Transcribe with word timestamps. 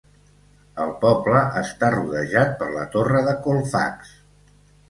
El 0.85 0.93
poble 1.03 1.43
està 1.61 1.91
rodejat 1.97 2.57
per 2.63 2.73
la 2.79 2.89
torre 2.97 3.25
de 3.29 3.37
Colfax. 3.47 4.19